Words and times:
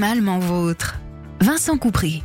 Animalement 0.00 0.38
vôtre. 0.38 1.00
Vincent 1.40 1.76
Coupry. 1.76 2.22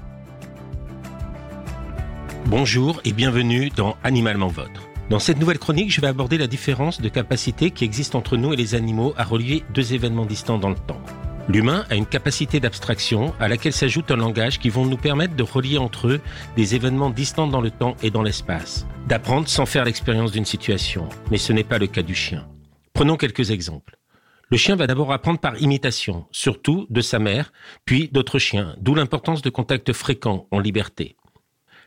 Bonjour 2.46 3.02
et 3.04 3.14
bienvenue 3.14 3.72
dans 3.72 3.98
Animalement 4.04 4.50
Vôtre. 4.50 4.84
Dans 5.10 5.18
cette 5.18 5.40
nouvelle 5.40 5.58
chronique, 5.58 5.92
je 5.92 6.00
vais 6.00 6.06
aborder 6.06 6.38
la 6.38 6.46
différence 6.46 7.02
de 7.02 7.10
capacité 7.10 7.72
qui 7.72 7.84
existe 7.84 8.14
entre 8.14 8.38
nous 8.38 8.54
et 8.54 8.56
les 8.56 8.76
animaux 8.76 9.16
à 9.18 9.24
relier 9.24 9.64
deux 9.74 9.96
événements 9.96 10.28
distants 10.28 10.60
dans 10.60 10.70
le 10.70 10.76
temps. 10.76 11.02
L'humain 11.50 11.84
a 11.90 11.96
une 11.96 12.06
capacité 12.06 12.60
d'abstraction 12.60 13.34
à 13.40 13.48
laquelle 13.48 13.74
s'ajoute 13.74 14.12
un 14.12 14.18
langage 14.18 14.60
qui 14.60 14.70
vont 14.70 14.86
nous 14.86 14.96
permettre 14.96 15.36
de 15.36 15.42
relier 15.42 15.80
entre 15.80 16.10
eux 16.10 16.22
des 16.56 16.76
événements 16.76 17.10
distants 17.10 17.48
dans 17.48 17.62
le 17.62 17.72
temps 17.72 17.96
et 18.04 18.12
dans 18.12 18.22
l'espace, 18.22 18.86
d'apprendre 19.08 19.48
sans 19.48 19.66
faire 19.66 19.86
l'expérience 19.86 20.32
d'une 20.32 20.46
situation. 20.46 21.10
Mais 21.32 21.40
ce 21.40 21.52
n'est 21.52 21.64
pas 21.64 21.80
le 21.80 21.88
cas 21.88 22.04
du 22.04 22.14
chien. 22.14 22.46
Prenons 22.94 23.18
quelques 23.18 23.50
exemples. 23.50 23.98
Le 24.50 24.58
chien 24.58 24.76
va 24.76 24.88
d'abord 24.88 25.12
apprendre 25.12 25.40
par 25.40 25.60
imitation, 25.62 26.26
surtout 26.32 26.86
de 26.90 27.02
sa 27.02 27.20
mère, 27.20 27.52
puis 27.86 28.10
d'autres 28.12 28.40
chiens, 28.40 28.76
d'où 28.80 28.94
l'importance 28.94 29.42
de 29.42 29.50
contacts 29.50 29.94
fréquents 29.94 30.48
en 30.52 30.60
liberté. 30.60 31.16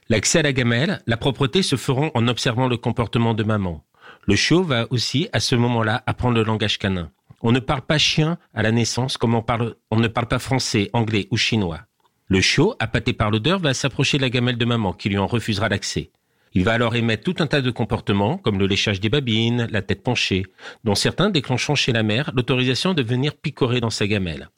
L'accès 0.09 0.41
à 0.41 0.43
la 0.43 0.53
gamelle, 0.53 1.03
la 1.07 1.17
propreté 1.17 1.63
se 1.63 1.77
feront 1.77 2.11
en 2.15 2.29
observant 2.29 2.69
le 2.69 2.77
comportement 2.77 3.35
de 3.35 3.45
maman. 3.45 3.85
Le 4.27 4.37
chiot 4.37 4.63
va 4.63 4.87
aussi, 4.91 5.29
à 5.33 5.41
ce 5.41 5.55
moment-là, 5.55 6.03
apprendre 6.07 6.37
le 6.37 6.45
langage 6.45 6.79
canin. 6.79 7.11
On 7.43 7.53
ne 7.53 7.61
parle 7.61 7.83
pas 7.83 7.99
chien 7.99 8.39
à 8.55 8.63
la 8.63 8.73
naissance 8.73 9.17
comme 9.17 9.35
on 9.35 9.99
ne 9.99 10.09
parle 10.09 10.29
pas 10.29 10.39
français, 10.39 10.91
anglais 10.93 11.29
ou 11.31 11.37
chinois. 11.37 11.81
Le 12.29 12.41
chiot, 12.41 12.75
appâté 12.81 13.13
par 13.13 13.31
l'odeur, 13.31 13.61
va 13.61 13.75
s'approcher 13.75 14.17
de 14.17 14.23
la 14.23 14.31
gamelle 14.31 14.59
de 14.59 14.65
maman 14.65 14.93
qui 14.93 15.09
lui 15.09 15.19
en 15.19 15.27
refusera 15.27 15.69
l'accès. 15.69 16.11
Il 16.55 16.65
va 16.65 16.73
alors 16.73 16.97
émettre 16.97 17.25
tout 17.25 17.43
un 17.43 17.47
tas 17.47 17.61
de 17.61 17.71
comportements, 17.71 18.39
comme 18.39 18.59
le 18.59 18.67
léchage 18.67 19.01
des 19.01 19.09
babines, 19.09 19.69
la 19.71 19.83
tête 19.83 20.03
penchée, 20.03 20.47
dont 20.85 20.95
certains 20.95 21.31
déclenchant 21.31 21.75
chez 21.75 21.93
la 21.93 22.03
mère 22.03 22.33
l'autorisation 22.35 22.95
de 22.95 23.03
venir 23.03 23.35
picorer 23.35 23.81
dans 23.81 23.91
sa 23.91 24.07
gamelle. 24.07 24.49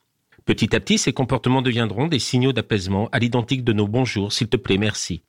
Petit 0.44 0.74
à 0.74 0.80
petit, 0.80 0.96
ces 0.96 1.12
comportements 1.12 1.60
deviendront 1.60 2.06
des 2.06 2.18
signaux 2.18 2.52
d'apaisement 2.52 3.08
à 3.12 3.18
l'identique 3.18 3.64
de 3.64 3.72
nos 3.72 3.86
bonjours, 3.86 4.32
s'il 4.32 4.48
te 4.48 4.56
plaît, 4.56 4.78
merci. 4.78 5.22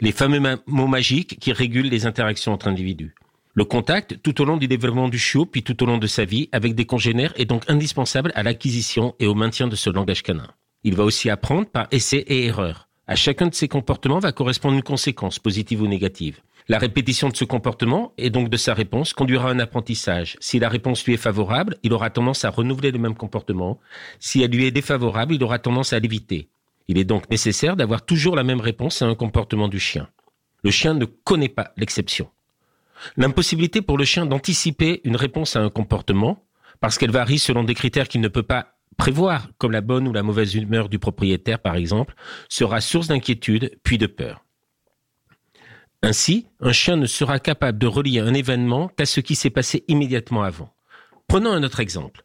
Les 0.00 0.12
fameux 0.12 0.40
mots 0.66 0.86
magiques 0.86 1.38
qui 1.38 1.52
régulent 1.52 1.88
les 1.88 2.04
interactions 2.04 2.52
entre 2.52 2.68
individus. 2.68 3.14
Le 3.54 3.64
contact 3.64 4.20
tout 4.22 4.42
au 4.42 4.44
long 4.44 4.58
du 4.58 4.68
développement 4.68 5.08
du 5.08 5.18
chiot, 5.18 5.46
puis 5.46 5.62
tout 5.62 5.82
au 5.82 5.86
long 5.86 5.96
de 5.96 6.06
sa 6.06 6.26
vie, 6.26 6.50
avec 6.52 6.74
des 6.74 6.84
congénères, 6.84 7.32
est 7.36 7.46
donc 7.46 7.62
indispensable 7.68 8.30
à 8.34 8.42
l'acquisition 8.42 9.14
et 9.18 9.26
au 9.26 9.34
maintien 9.34 9.66
de 9.66 9.76
ce 9.76 9.88
langage 9.88 10.22
canin. 10.22 10.48
Il 10.84 10.94
va 10.94 11.04
aussi 11.04 11.30
apprendre 11.30 11.66
par 11.66 11.88
essai 11.90 12.18
et 12.18 12.44
erreur. 12.44 12.85
À 13.08 13.14
chacun 13.14 13.46
de 13.46 13.54
ces 13.54 13.68
comportements 13.68 14.18
va 14.18 14.32
correspondre 14.32 14.74
une 14.74 14.82
conséquence, 14.82 15.38
positive 15.38 15.80
ou 15.82 15.86
négative. 15.86 16.40
La 16.68 16.78
répétition 16.78 17.28
de 17.28 17.36
ce 17.36 17.44
comportement 17.44 18.12
et 18.18 18.30
donc 18.30 18.48
de 18.48 18.56
sa 18.56 18.74
réponse 18.74 19.12
conduira 19.12 19.48
à 19.48 19.52
un 19.52 19.60
apprentissage. 19.60 20.36
Si 20.40 20.58
la 20.58 20.68
réponse 20.68 21.04
lui 21.04 21.14
est 21.14 21.18
favorable, 21.18 21.76
il 21.84 21.92
aura 21.92 22.10
tendance 22.10 22.44
à 22.44 22.50
renouveler 22.50 22.90
le 22.90 22.98
même 22.98 23.14
comportement. 23.14 23.78
Si 24.18 24.42
elle 24.42 24.50
lui 24.50 24.64
est 24.64 24.72
défavorable, 24.72 25.34
il 25.34 25.44
aura 25.44 25.60
tendance 25.60 25.92
à 25.92 26.00
l'éviter. 26.00 26.48
Il 26.88 26.98
est 26.98 27.04
donc 27.04 27.30
nécessaire 27.30 27.76
d'avoir 27.76 28.04
toujours 28.04 28.34
la 28.34 28.42
même 28.42 28.60
réponse 28.60 29.00
à 29.02 29.06
un 29.06 29.14
comportement 29.14 29.68
du 29.68 29.78
chien. 29.78 30.08
Le 30.64 30.72
chien 30.72 30.94
ne 30.94 31.04
connaît 31.04 31.48
pas 31.48 31.72
l'exception. 31.76 32.28
L'impossibilité 33.16 33.82
pour 33.82 33.98
le 33.98 34.04
chien 34.04 34.26
d'anticiper 34.26 35.00
une 35.04 35.16
réponse 35.16 35.54
à 35.54 35.60
un 35.60 35.70
comportement, 35.70 36.44
parce 36.80 36.98
qu'elle 36.98 37.12
varie 37.12 37.38
selon 37.38 37.62
des 37.62 37.74
critères 37.74 38.08
qu'il 38.08 38.20
ne 38.20 38.28
peut 38.28 38.42
pas 38.42 38.75
prévoir, 38.96 39.48
comme 39.58 39.72
la 39.72 39.80
bonne 39.80 40.08
ou 40.08 40.12
la 40.12 40.22
mauvaise 40.22 40.54
humeur 40.54 40.88
du 40.88 40.98
propriétaire 40.98 41.58
par 41.58 41.76
exemple, 41.76 42.14
sera 42.48 42.80
source 42.80 43.08
d'inquiétude 43.08 43.78
puis 43.82 43.98
de 43.98 44.06
peur. 44.06 44.44
Ainsi, 46.02 46.46
un 46.60 46.72
chien 46.72 46.96
ne 46.96 47.06
sera 47.06 47.38
capable 47.38 47.78
de 47.78 47.86
relier 47.86 48.20
un 48.20 48.34
événement 48.34 48.88
qu'à 48.88 49.06
ce 49.06 49.20
qui 49.20 49.34
s'est 49.34 49.50
passé 49.50 49.84
immédiatement 49.88 50.42
avant. 50.42 50.74
Prenons 51.26 51.52
un 51.52 51.62
autre 51.62 51.80
exemple. 51.80 52.24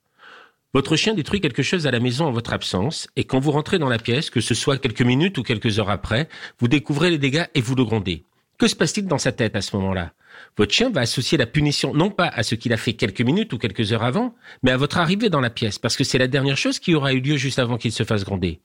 Votre 0.73 0.95
chien 0.95 1.13
détruit 1.13 1.41
quelque 1.41 1.63
chose 1.63 1.85
à 1.85 1.91
la 1.91 1.99
maison 1.99 2.25
en 2.25 2.31
votre 2.31 2.53
absence, 2.53 3.07
et 3.15 3.25
quand 3.25 3.39
vous 3.39 3.51
rentrez 3.51 3.77
dans 3.77 3.89
la 3.89 3.97
pièce, 3.97 4.29
que 4.29 4.39
ce 4.39 4.53
soit 4.53 4.77
quelques 4.77 5.01
minutes 5.01 5.37
ou 5.37 5.43
quelques 5.43 5.79
heures 5.79 5.89
après, 5.89 6.29
vous 6.59 6.67
découvrez 6.67 7.09
les 7.09 7.17
dégâts 7.17 7.47
et 7.55 7.61
vous 7.61 7.75
le 7.75 7.83
grondez. 7.83 8.25
Que 8.57 8.67
se 8.67 8.75
passe-t-il 8.75 9.07
dans 9.07 9.17
sa 9.17 9.31
tête 9.31 9.55
à 9.55 9.61
ce 9.61 9.75
moment-là? 9.75 10.13
Votre 10.57 10.73
chien 10.73 10.89
va 10.89 11.01
associer 11.01 11.37
la 11.37 11.45
punition 11.45 11.93
non 11.93 12.09
pas 12.09 12.27
à 12.27 12.43
ce 12.43 12.55
qu'il 12.55 12.73
a 12.73 12.77
fait 12.77 12.93
quelques 12.93 13.21
minutes 13.21 13.53
ou 13.53 13.57
quelques 13.57 13.93
heures 13.93 14.03
avant, 14.03 14.35
mais 14.63 14.71
à 14.71 14.77
votre 14.77 14.97
arrivée 14.97 15.29
dans 15.29 15.41
la 15.41 15.49
pièce, 15.49 15.79
parce 15.79 15.95
que 15.95 16.03
c'est 16.03 16.17
la 16.17 16.27
dernière 16.27 16.57
chose 16.57 16.79
qui 16.79 16.95
aura 16.95 17.13
eu 17.13 17.21
lieu 17.21 17.37
juste 17.37 17.59
avant 17.59 17.77
qu'il 17.77 17.91
se 17.91 18.03
fasse 18.03 18.23
gronder. 18.23 18.59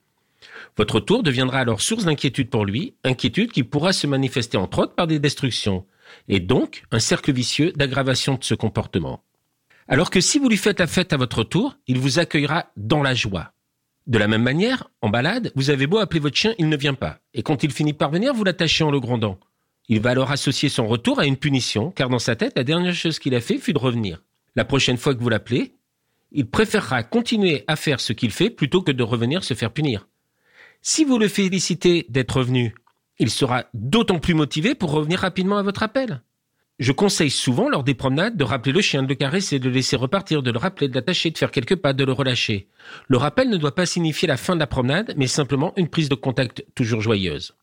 Votre 0.75 0.99
tour 0.99 1.23
deviendra 1.23 1.59
alors 1.59 1.81
source 1.81 2.05
d'inquiétude 2.05 2.49
pour 2.49 2.65
lui, 2.65 2.93
inquiétude 3.03 3.51
qui 3.51 3.63
pourra 3.63 3.93
se 3.93 4.05
manifester 4.05 4.57
entre 4.57 4.79
autres 4.79 4.95
par 4.95 5.07
des 5.07 5.19
destructions, 5.19 5.85
et 6.27 6.39
donc 6.39 6.83
un 6.91 6.99
cercle 6.99 7.31
vicieux 7.31 7.71
d'aggravation 7.75 8.35
de 8.35 8.43
ce 8.43 8.53
comportement. 8.53 9.23
Alors 9.87 10.09
que 10.09 10.21
si 10.21 10.37
vous 10.37 10.49
lui 10.49 10.57
faites 10.57 10.79
la 10.79 10.87
fête 10.87 11.13
à 11.13 11.17
votre 11.17 11.43
tour, 11.43 11.77
il 11.87 11.97
vous 11.97 12.19
accueillera 12.19 12.71
dans 12.75 13.01
la 13.01 13.13
joie. 13.13 13.53
De 14.05 14.17
la 14.17 14.27
même 14.27 14.43
manière, 14.43 14.89
en 15.01 15.09
balade, 15.09 15.51
vous 15.55 15.69
avez 15.69 15.87
beau 15.87 15.97
appeler 15.97 16.19
votre 16.19 16.35
chien, 16.35 16.53
il 16.57 16.69
ne 16.69 16.77
vient 16.77 16.93
pas. 16.93 17.19
Et 17.33 17.43
quand 17.43 17.63
il 17.63 17.71
finit 17.71 17.93
par 17.93 18.09
venir, 18.09 18.33
vous 18.33 18.43
l'attachez 18.43 18.83
en 18.83 18.91
le 18.91 18.99
grondant. 18.99 19.39
Il 19.89 20.01
va 20.01 20.09
alors 20.09 20.31
associer 20.31 20.67
son 20.67 20.85
retour 20.87 21.19
à 21.19 21.25
une 21.25 21.37
punition, 21.37 21.91
car 21.91 22.09
dans 22.09 22.19
sa 22.19 22.35
tête, 22.35 22.53
la 22.57 22.65
dernière 22.65 22.93
chose 22.93 23.19
qu'il 23.19 23.35
a 23.35 23.41
fait 23.41 23.57
fut 23.57 23.73
de 23.73 23.79
revenir. 23.79 24.21
La 24.55 24.65
prochaine 24.65 24.97
fois 24.97 25.15
que 25.15 25.21
vous 25.21 25.29
l'appelez, 25.29 25.75
il 26.31 26.49
préférera 26.49 27.03
continuer 27.03 27.63
à 27.67 27.75
faire 27.75 28.01
ce 28.01 28.11
qu'il 28.11 28.31
fait 28.31 28.49
plutôt 28.49 28.81
que 28.81 28.91
de 28.91 29.03
revenir 29.03 29.43
se 29.43 29.53
faire 29.53 29.71
punir. 29.71 30.07
Si 30.81 31.05
vous 31.05 31.17
le 31.17 31.29
félicitez 31.29 32.05
d'être 32.09 32.37
revenu, 32.37 32.75
il 33.17 33.29
sera 33.29 33.65
d'autant 33.73 34.19
plus 34.19 34.33
motivé 34.33 34.75
pour 34.75 34.91
revenir 34.91 35.19
rapidement 35.19 35.57
à 35.57 35.63
votre 35.63 35.83
appel. 35.83 36.21
Je 36.79 36.91
conseille 36.91 37.31
souvent 37.31 37.69
lors 37.69 37.83
des 37.83 37.95
promenades 37.95 38.37
de 38.37 38.43
rappeler 38.43 38.71
le 38.71 38.81
chien, 38.81 39.01
de 39.01 39.07
le 39.07 39.15
caresser, 39.15 39.57
de 39.57 39.69
le 39.69 39.73
laisser 39.75 39.95
repartir, 39.95 40.43
de 40.43 40.51
le 40.51 40.59
rappeler, 40.59 40.87
de 40.87 40.93
l'attacher, 40.93 41.31
de 41.31 41.37
faire 41.37 41.49
quelques 41.49 41.77
pas, 41.77 41.93
de 41.93 42.03
le 42.03 42.11
relâcher. 42.11 42.67
Le 43.07 43.17
rappel 43.17 43.49
ne 43.49 43.57
doit 43.57 43.73
pas 43.73 43.87
signifier 43.87 44.27
la 44.27 44.37
fin 44.37 44.53
de 44.53 44.59
la 44.59 44.67
promenade, 44.67 45.15
mais 45.17 45.25
simplement 45.25 45.73
une 45.75 45.87
prise 45.87 46.09
de 46.09 46.15
contact 46.15 46.63
toujours 46.75 47.01
joyeuse. 47.01 47.55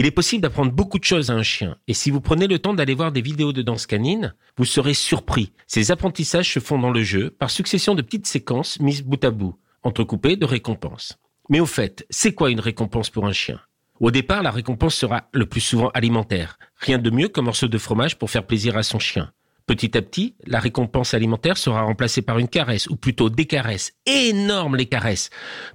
Il 0.00 0.06
est 0.06 0.10
possible 0.10 0.40
d'apprendre 0.40 0.72
beaucoup 0.72 0.98
de 0.98 1.04
choses 1.04 1.30
à 1.30 1.34
un 1.34 1.42
chien, 1.42 1.76
et 1.86 1.92
si 1.92 2.10
vous 2.10 2.22
prenez 2.22 2.46
le 2.46 2.58
temps 2.58 2.72
d'aller 2.72 2.94
voir 2.94 3.12
des 3.12 3.20
vidéos 3.20 3.52
de 3.52 3.60
danse 3.60 3.84
canine, 3.84 4.34
vous 4.56 4.64
serez 4.64 4.94
surpris. 4.94 5.52
Ces 5.66 5.90
apprentissages 5.90 6.50
se 6.50 6.58
font 6.58 6.78
dans 6.78 6.90
le 6.90 7.02
jeu 7.02 7.28
par 7.28 7.50
succession 7.50 7.94
de 7.94 8.00
petites 8.00 8.26
séquences 8.26 8.80
mises 8.80 9.02
bout 9.02 9.22
à 9.22 9.30
bout, 9.30 9.58
entrecoupées 9.82 10.36
de 10.36 10.46
récompenses. 10.46 11.18
Mais 11.50 11.60
au 11.60 11.66
fait, 11.66 12.06
c'est 12.08 12.32
quoi 12.32 12.48
une 12.50 12.60
récompense 12.60 13.10
pour 13.10 13.26
un 13.26 13.34
chien? 13.34 13.60
Au 14.00 14.10
départ, 14.10 14.42
la 14.42 14.50
récompense 14.50 14.94
sera 14.94 15.28
le 15.34 15.44
plus 15.44 15.60
souvent 15.60 15.90
alimentaire. 15.90 16.58
Rien 16.76 16.96
de 16.96 17.10
mieux 17.10 17.28
qu'un 17.28 17.42
morceau 17.42 17.68
de 17.68 17.76
fromage 17.76 18.16
pour 18.16 18.30
faire 18.30 18.46
plaisir 18.46 18.78
à 18.78 18.82
son 18.82 19.00
chien. 19.00 19.32
Petit 19.66 19.98
à 19.98 20.00
petit, 20.00 20.34
la 20.46 20.60
récompense 20.60 21.12
alimentaire 21.12 21.58
sera 21.58 21.82
remplacée 21.82 22.22
par 22.22 22.38
une 22.38 22.48
caresse, 22.48 22.86
ou 22.86 22.96
plutôt 22.96 23.28
des 23.28 23.44
caresses. 23.44 23.92
Énormes 24.06 24.76
les 24.76 24.86
caresses. 24.86 25.28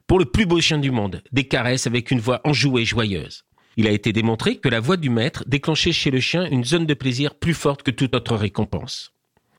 Pour 0.07 0.17
le 0.17 0.25
plus 0.25 0.47
beau 0.47 0.59
chien 0.61 0.79
du 0.79 0.89
monde, 0.89 1.21
des 1.31 1.47
caresses 1.47 1.85
avec 1.85 2.09
une 2.09 2.19
voix 2.19 2.41
enjouée 2.43 2.85
joyeuse. 2.85 3.43
Il 3.77 3.87
a 3.87 3.91
été 3.91 4.13
démontré 4.13 4.57
que 4.57 4.69
la 4.69 4.79
voix 4.79 4.97
du 4.97 5.09
maître 5.09 5.43
déclenchait 5.47 5.91
chez 5.91 6.11
le 6.11 6.19
chien 6.19 6.45
une 6.45 6.63
zone 6.63 6.85
de 6.85 6.93
plaisir 6.93 7.35
plus 7.35 7.53
forte 7.53 7.83
que 7.83 7.91
toute 7.91 8.15
autre 8.15 8.35
récompense. 8.35 9.11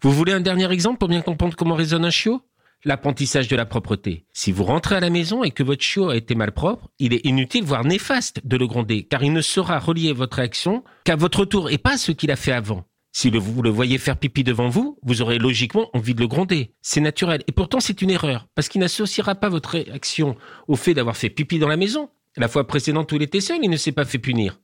Vous 0.02 0.12
voulez 0.12 0.32
un 0.32 0.40
dernier 0.40 0.70
exemple 0.70 0.98
pour 0.98 1.08
bien 1.08 1.22
comprendre 1.22 1.56
comment 1.56 1.74
résonne 1.74 2.04
un 2.04 2.10
chiot? 2.10 2.42
L'apprentissage 2.84 3.48
de 3.48 3.56
la 3.56 3.66
propreté. 3.66 4.26
Si 4.32 4.52
vous 4.52 4.64
rentrez 4.64 4.94
à 4.94 5.00
la 5.00 5.10
maison 5.10 5.42
et 5.42 5.50
que 5.50 5.62
votre 5.62 5.82
chiot 5.82 6.10
a 6.10 6.16
été 6.16 6.34
malpropre, 6.34 6.88
il 6.98 7.14
est 7.14 7.26
inutile, 7.26 7.64
voire 7.64 7.84
néfaste, 7.84 8.40
de 8.44 8.56
le 8.56 8.66
gronder, 8.66 9.04
car 9.04 9.24
il 9.24 9.32
ne 9.32 9.40
saura 9.40 9.78
relier 9.78 10.12
votre 10.12 10.36
réaction 10.36 10.84
qu'à 11.04 11.16
votre 11.16 11.44
tour 11.44 11.70
et 11.70 11.78
pas 11.78 11.98
ce 11.98 12.12
qu'il 12.12 12.30
a 12.30 12.36
fait 12.36 12.52
avant. 12.52 12.84
Si 13.12 13.30
vous 13.30 13.62
le 13.62 13.70
voyez 13.70 13.96
faire 13.96 14.18
pipi 14.18 14.44
devant 14.44 14.68
vous, 14.68 14.98
vous 15.02 15.22
aurez 15.22 15.38
logiquement 15.38 15.88
envie 15.94 16.14
de 16.14 16.20
le 16.20 16.28
gronder. 16.28 16.74
C'est 16.82 17.00
naturel. 17.00 17.42
Et 17.48 17.52
pourtant, 17.52 17.80
c'est 17.80 18.02
une 18.02 18.10
erreur, 18.10 18.46
parce 18.54 18.68
qu'il 18.68 18.82
n'associera 18.82 19.34
pas 19.34 19.48
votre 19.48 19.70
réaction 19.70 20.36
au 20.68 20.76
fait 20.76 20.92
d'avoir 20.92 21.16
fait 21.16 21.30
pipi 21.30 21.58
dans 21.58 21.66
la 21.66 21.78
maison. 21.78 22.10
La 22.36 22.48
fois 22.48 22.66
précédente 22.66 23.10
où 23.12 23.16
il 23.16 23.22
était 23.22 23.40
seul, 23.40 23.58
il 23.62 23.70
ne 23.70 23.76
s'est 23.76 23.92
pas 23.92 24.04
fait 24.04 24.18
punir 24.18 24.58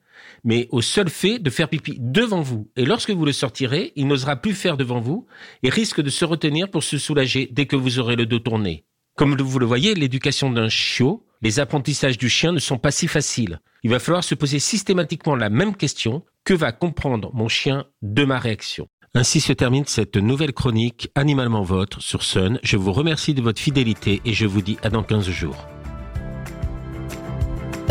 mais 0.44 0.68
au 0.70 0.82
seul 0.82 1.08
fait 1.08 1.38
de 1.38 1.50
faire 1.50 1.68
pipi 1.68 1.96
devant 1.98 2.40
vous. 2.40 2.70
Et 2.76 2.84
lorsque 2.84 3.10
vous 3.10 3.24
le 3.24 3.32
sortirez, 3.32 3.92
il 3.96 4.06
n'osera 4.06 4.36
plus 4.36 4.54
faire 4.54 4.76
devant 4.76 5.00
vous 5.00 5.26
et 5.62 5.70
risque 5.70 6.00
de 6.00 6.10
se 6.10 6.24
retenir 6.24 6.70
pour 6.70 6.82
se 6.82 6.98
soulager 6.98 7.48
dès 7.52 7.66
que 7.66 7.76
vous 7.76 7.98
aurez 7.98 8.16
le 8.16 8.26
dos 8.26 8.38
tourné. 8.38 8.84
Comme 9.16 9.36
vous 9.36 9.58
le 9.58 9.66
voyez, 9.66 9.94
l'éducation 9.94 10.50
d'un 10.50 10.68
chiot, 10.68 11.24
les 11.42 11.60
apprentissages 11.60 12.18
du 12.18 12.28
chien 12.28 12.52
ne 12.52 12.58
sont 12.58 12.78
pas 12.78 12.90
si 12.90 13.08
faciles. 13.08 13.60
Il 13.82 13.90
va 13.90 13.98
falloir 13.98 14.24
se 14.24 14.34
poser 14.34 14.58
systématiquement 14.58 15.36
la 15.36 15.50
même 15.50 15.76
question. 15.76 16.22
Que 16.44 16.54
va 16.54 16.72
comprendre 16.72 17.30
mon 17.34 17.48
chien 17.48 17.84
de 18.00 18.24
ma 18.24 18.38
réaction? 18.38 18.88
Ainsi 19.14 19.40
se 19.40 19.52
termine 19.52 19.84
cette 19.86 20.16
nouvelle 20.16 20.54
chronique 20.54 21.10
Animalement 21.14 21.62
Votre 21.62 22.00
sur 22.00 22.22
Sun. 22.22 22.58
Je 22.62 22.76
vous 22.76 22.92
remercie 22.92 23.34
de 23.34 23.42
votre 23.42 23.60
fidélité 23.60 24.22
et 24.24 24.32
je 24.32 24.46
vous 24.46 24.62
dis 24.62 24.78
à 24.82 24.88
dans 24.88 25.02
15 25.02 25.28
jours. 25.28 25.68